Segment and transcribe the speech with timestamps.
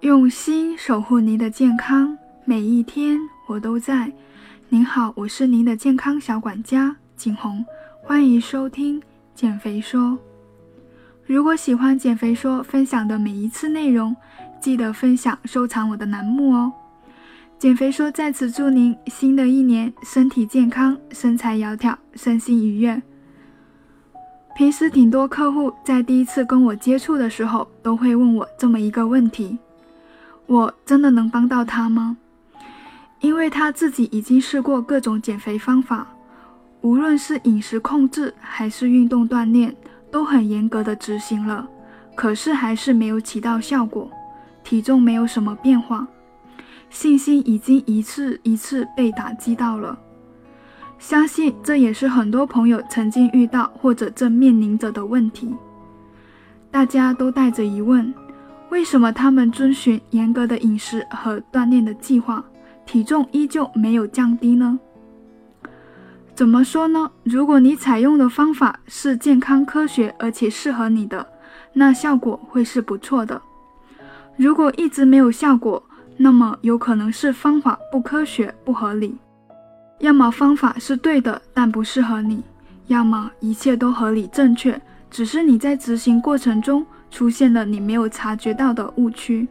[0.00, 2.16] 用心守护您的健康，
[2.46, 4.10] 每一天我都在。
[4.70, 7.62] 您好，我是您的健康小管家景红，
[8.02, 9.02] 欢迎收听
[9.34, 10.18] 减肥说。
[11.26, 14.16] 如果喜欢减肥说分享的每一次内容，
[14.58, 16.72] 记得分享收藏我的栏目哦。
[17.58, 23.02] 减肥说在此祝您新的一年身体健康，身材窈窕，身心愉悦。
[24.56, 29.58] 平时挺多客户在第一次跟我接触的时候，都会问我这么一个问题。
[30.50, 32.16] 我真的能帮到他吗？
[33.20, 36.08] 因为他自己已经试过各种减肥方法，
[36.80, 39.72] 无论是饮食控制还是运动锻炼，
[40.10, 41.68] 都很严格的执行了，
[42.16, 44.10] 可是还是没有起到效果，
[44.64, 46.04] 体重没有什么变化，
[46.88, 49.96] 信心已经一次一次被打击到了。
[50.98, 55.54] 相信这也是很多朋友曾经遇到或者正面临着的问题，
[56.72, 58.12] 大家都带着疑问。
[58.70, 62.42] 为什么他们遵循严格的饮食和锻炼的计划，
[62.86, 64.78] 体重依旧没有降低呢？
[66.36, 67.10] 怎么说呢？
[67.24, 71.26] 如果你采用的方法是健康、科学而且适合你的，
[71.72, 73.42] 那效果会是不错的。
[74.36, 75.82] 如果一直没有效果，
[76.16, 79.16] 那么有可能是方法不科学、不合理；
[79.98, 82.38] 要么方法是对的，但不适合你；
[82.86, 86.86] 要么一切都合理正确，只是你在执行过程中。
[87.10, 89.46] 出现了你没有察觉到的误区，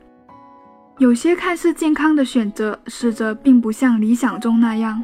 [0.97, 5.03] 有些看似健康的选择，实则并不像理想中那样。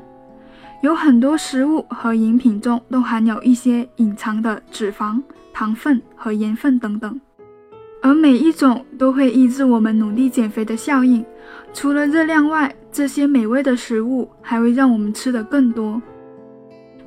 [0.81, 5.21] 有很多食物和饮品中都含有一些隐藏的脂肪、
[5.53, 7.19] 糖分和盐分等等，
[8.01, 11.25] 而每一种都会抑制我们努力减肥的效应。
[11.73, 16.01] 除了热量外，这些美味的食物还会让我们吃得更多。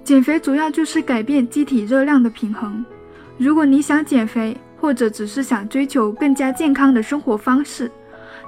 [0.03, 2.85] 减肥主要就是改变机体热量的平衡。
[3.37, 7.91] 如果你想减肥，或者只是想追求更加健康的生活方式，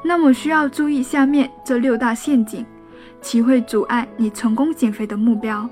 [0.05, 2.65] 那么需要注意下面这六大陷阱，
[3.21, 5.69] 其会阻碍你成功减肥的目标。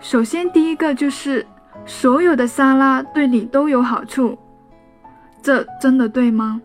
[0.00, 1.46] 首先，第一个就是
[1.86, 4.38] 所有的沙拉对你都有好处，
[5.40, 6.60] 这真的对吗？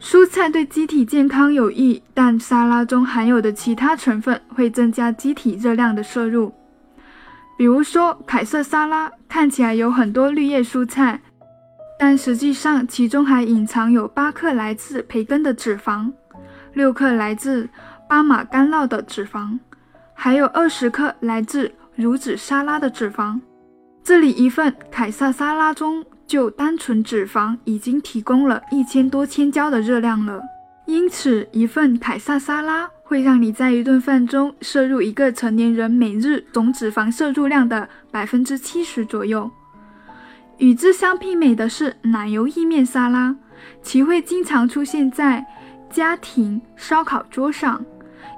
[0.00, 6.52] 蔬菜对机体健康有益，但沙拉中含有的其他成分会增加机体热量的摄入。
[7.58, 11.20] 比如说，凯撒沙拉看起来有很多绿叶蔬菜。
[12.02, 16.10] 但实际上，其中还隐藏有八克来自培根的脂肪，
[16.72, 17.68] 六克来自
[18.08, 19.58] 巴马干酪的脂肪，
[20.14, 23.38] 还有二十克来自乳脂沙拉的脂肪。
[24.02, 30.40] 这里一份凯撒沙拉中，就单纯脂肪已经提供了一千多千焦的热量了。
[30.86, 39.50] 因此，一份凯撒沙拉会让你在一顿饭中摄入一个成年人每日总脂肪摄入量的百分之七十左右。
[40.60, 43.34] 与之相媲美的是奶油意面沙拉，
[43.82, 45.44] 其会经常出现在
[45.88, 47.82] 家庭烧烤桌上。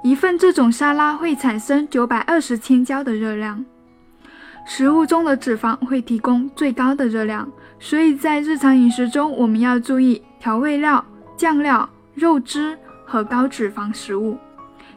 [0.01, 3.63] 一份这种沙拉会产生九百二十千焦的热量。
[4.65, 11.03] 食物中的脂肪会提供最高的热量，所以在日常饮食中，我们要注意调味料、
[11.35, 14.37] 酱料、肉汁和高脂肪食物，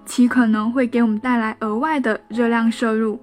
[0.04, 3.18] 其可能会给我们带来额外的热量摄入。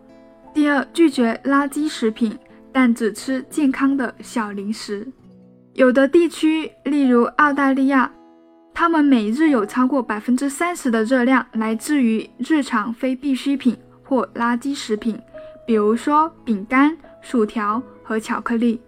[0.53, 2.37] 第二，拒绝垃圾食品。
[2.73, 5.07] 但只吃健康的小零食。
[5.73, 8.11] 有的地区，例如澳大利亚，
[8.73, 15.17] 他们每日有超过百分之三十的热量来自于日常非必需品或垃圾食品，
[15.65, 18.81] 比如说饼干、薯条和巧克力。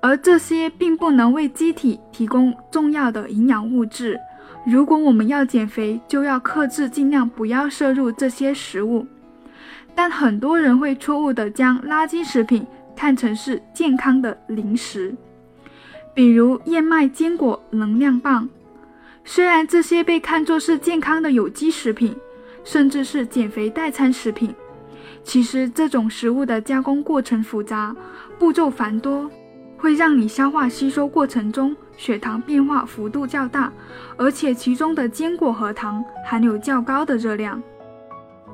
[0.00, 4.20] 而这些并不能为机体提供重要的营养物质。
[4.66, 9.06] 如果我们要减肥，就要克制，尽量不要摄入这些食物。
[9.94, 12.66] 但很多人会错误地将垃圾食品。
[12.96, 15.14] 看成是健康的零食，
[16.14, 18.48] 比如燕麦坚果能量棒。
[19.24, 22.14] 虽然这些被看作是健康的有机食品，
[22.62, 24.54] 甚至是减肥代餐食品，
[25.22, 27.96] 其实这种食物的加工过程复杂，
[28.38, 29.30] 步骤繁多，
[29.78, 33.72] 会让你消化吸收过程中血糖变化幅度较大，
[34.16, 37.62] 而且其中的坚果和糖含有较高的热量。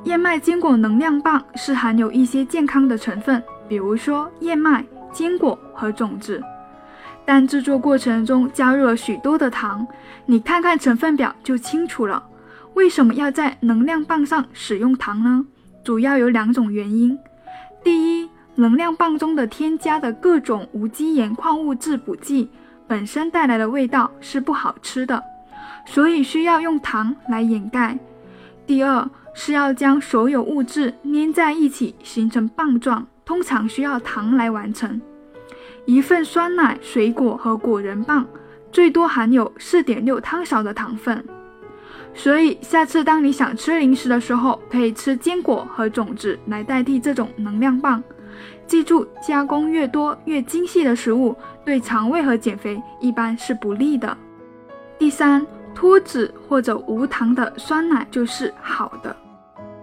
[0.04, 3.42] 燕麦坚果能量棒是含有一些健康的成分。
[3.70, 6.42] 比如说燕麦、坚果和种子，
[7.24, 9.86] 但制作过程中加入了许多的糖，
[10.26, 12.20] 你看看成分表就清楚了。
[12.74, 15.46] 为什么要在能量棒上使用糖呢？
[15.84, 17.16] 主要有两种原因：
[17.84, 22.50] 第一，能量棒中的添加的各种无机盐矿物质补剂
[22.88, 25.22] 本身带来的味道是不好吃的，
[25.86, 27.96] 所以需要用糖来掩盖；
[28.66, 33.06] 第二，是要将所有物质粘在一起形成棒状。
[33.30, 35.00] 通常需要糖来完成。
[35.84, 38.26] 一份酸奶、水果和果仁棒
[38.72, 41.24] 最多含有四点六汤勺的糖分。
[42.12, 48.02] 所以下次当你想吃零食的时候，可以吃坚果和种子来代替这种能量棒。
[48.66, 54.18] 记住，加工越多越精细的食物对肠胃和减肥一般是不利的。
[54.98, 59.16] 第三，脱脂或者无糖的酸奶就是好的。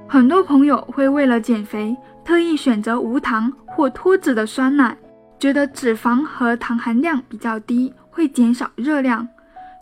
[0.10, 4.96] 很多朋友会为了减肥，特意选择无糖或脱脂的酸奶，
[5.38, 9.28] 觉得脂肪和糖含量比较低，会减少热量。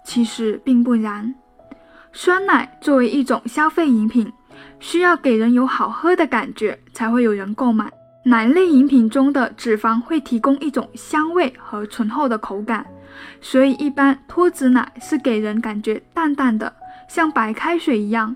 [0.04, 1.34] 其实并不然。
[2.12, 4.32] 酸奶作为一种消费饮品，
[4.80, 7.92] 需要给人有好喝的感觉，才会有人购买。
[8.24, 12.84] 奶类饮品中的脂肪会提供一种香味和醇厚的口感，
[13.42, 16.74] 所以一般脱脂奶是给人感觉淡淡的，
[17.08, 18.36] 像白开水一样。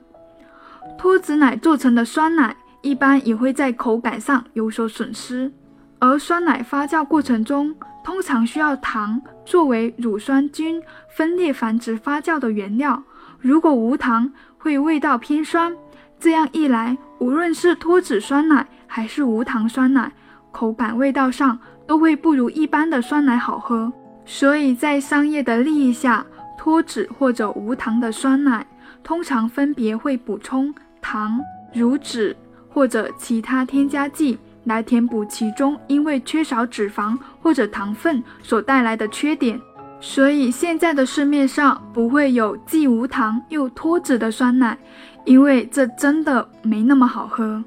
[1.00, 5.50] 脱脂奶做成的酸奶一般也会在口感上有所损失，
[5.98, 7.74] 而酸奶发酵过程中
[8.04, 10.84] 通常需要糖作为乳酸菌
[11.16, 13.02] 分裂繁殖发酵的原料。
[13.40, 15.74] 如果无糖，会味道偏酸。
[16.20, 20.12] 这样一来，无论是脱脂酸奶还是无糖酸奶，
[20.52, 21.58] 口感、味道上
[21.88, 23.90] 都会不如一般的酸奶好喝。
[24.26, 26.26] 所以在商业的利益下，
[26.58, 28.68] 脱脂或者无糖的酸奶
[29.02, 31.40] 通常分别会补充糖、
[31.74, 32.36] 乳脂
[32.70, 39.60] 或者其他添加剂，来填补其中因为缺少脂肪或者糖分所带来的缺点。
[40.02, 44.78] 所以现在的市面上不会有既无糖又脱脂的酸奶，
[45.26, 47.62] 因为这真的没那么好喝。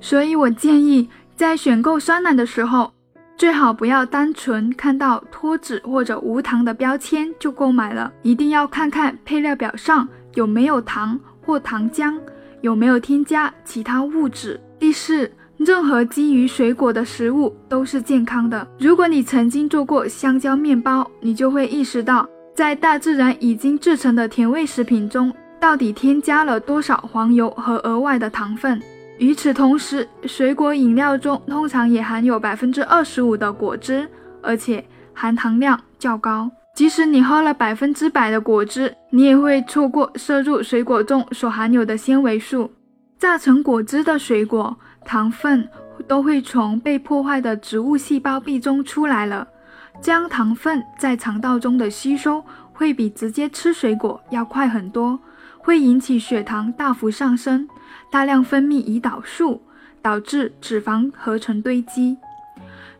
[0.00, 2.92] 所以我建议在选购酸奶的时候，
[3.36, 12.16] 最好不要单纯看到脱脂或者无糖的标签就购买了，一定要看看配料表上有没有糖或糖浆，
[12.64, 14.58] 有没有添加其他物质。
[14.78, 15.30] 第四。
[15.56, 18.66] 任何基于水果的食物都是健康的。
[18.76, 28.82] 如果你曾经做过香蕉面包，你就会意识到，在大自然已经制成的甜味食品中，到底添加了多少黄油和额外的糖分。
[29.18, 34.08] 与此同时，水果饮料中通常也含有百分之二十五的果汁，
[34.42, 34.84] 而且
[35.14, 36.50] 含糖量较高。
[36.74, 42.72] 即使你喝了百分之百的果汁，你也会错过摄入水果中所含有的纤维素。
[43.18, 44.76] 榨成果汁的水果。
[45.06, 45.68] 糖分
[46.08, 49.46] 都会从被破坏的植物细胞壁中出来了，
[50.00, 52.42] 将糖分在肠道中的吸收
[52.72, 55.20] 会比直接吃水果要快很多，
[55.58, 57.68] 会引起血糖大幅上升，
[58.10, 59.60] 大量分泌胰岛素，
[60.00, 62.16] 导致脂肪合成堆积。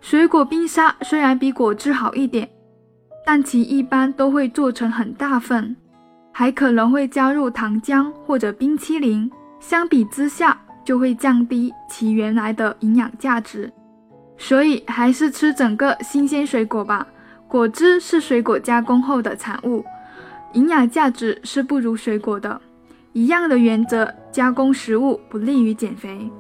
[0.03, 2.47] 水果冰沙虽然比果汁好一点，
[3.25, 5.75] 但其一般都会做成很大份，
[6.33, 9.31] 还可能会加入糖浆或者冰淇淋，
[9.61, 10.59] 相比之下。
[10.85, 13.73] 就会降低其原来的营养价值，
[14.37, 17.07] 所以还是吃整个新鲜水果吧。
[17.49, 19.83] 果汁是水果加工后的产物，
[20.53, 22.61] 营养价值是不如水果的。
[23.15, 26.31] 一样的原则，加工食物不利于减肥。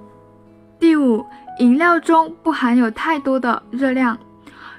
[0.79, 1.25] 第五，
[1.59, 4.19] 饮料中不含有太多的热量。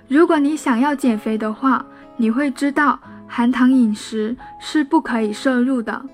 [0.08, 1.84] 如果你想要减肥的话，
[2.18, 6.06] 你会知道含糖饮食是不可以摄入的，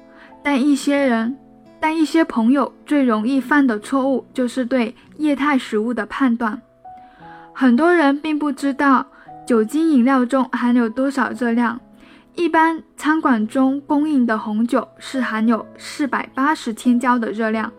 [0.44, 1.38] 但一些人。
[1.80, 6.62] 但一些朋友最容易犯的错误就是对液态食物的判断。
[7.54, 9.04] 很多人并不知道
[9.48, 11.80] 酒精饮料中含有多少热量。
[12.36, 17.74] 一般餐馆中供应的红酒是含有四百八十千焦的热量，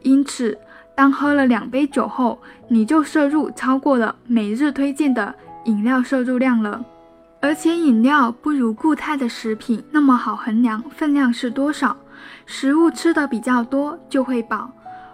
[0.00, 0.56] 因此
[0.94, 5.34] 当喝了两杯酒后，你就摄入超过了每日推荐的
[5.66, 6.82] 饮料摄入量了。
[7.44, 11.94] 而且饮料不如固态的食品那么好衡量分量是多少。
[12.46, 14.70] 食物吃的比较多就会饱，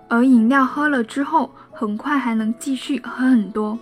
[0.08, 3.76] 而饮料喝了之后很快还能继续喝很多，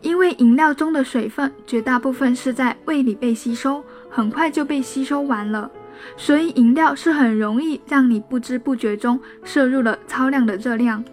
[0.00, 5.68] 因为饮料中的水分绝大部分是在胃里被吸收，很快就被吸收完了，
[6.16, 11.04] 所以饮料是很容易让你不知不觉中摄入了超量的热量。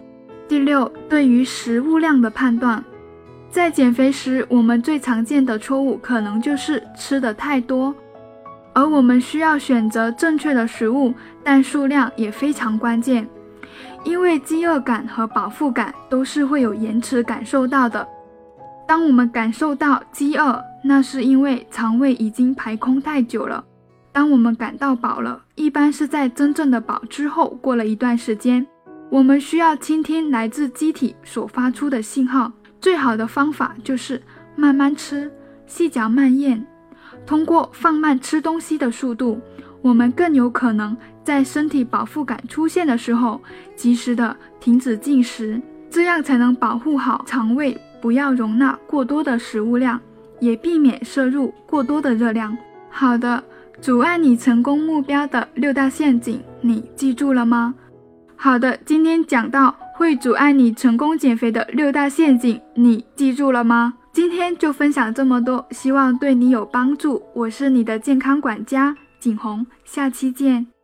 [0.46, 2.84] 第六，对于食物量的判断，
[3.50, 7.94] 在减肥时我们最常见的错误可能就是吃的太多。
[8.74, 13.26] 而我们需要选择正确的食物，但数量也非常关键，
[14.04, 18.06] 因为饥饿感和饱腹感都是会有延迟感受到的。
[18.86, 23.64] 当我们感受到饥饿，那是因为肠胃已经排空太久了；
[24.12, 28.66] 当我们感到饱了，一般是在真正的饱之后过了一段时间。
[29.08, 32.52] 我们需要倾听来自机体所发出的信号，
[32.86, 34.22] 最好的方法就是
[34.54, 35.28] 慢慢吃，
[35.66, 36.64] 细嚼慢咽。
[37.26, 39.40] 通过放慢吃东西的速度，
[39.82, 43.42] 我们更有可能在身体饱腹感出现的时候，
[43.74, 50.00] 及时的停止进食，这样才能保护好肠胃，不要容纳过多的食物量，
[50.38, 52.56] 也避免摄入过多的热量。
[52.88, 53.42] 好的，
[53.80, 57.74] 阻碍你成功目标的六大陷阱，你记住了吗？
[58.36, 63.94] 好的，今天讲到会阻碍你成功减肥的六大陷阱，你记住了吗？
[64.12, 67.22] 今天就分享这么多，希望对你有帮助。
[67.34, 70.75] 我是你的健康管家景红，下期见。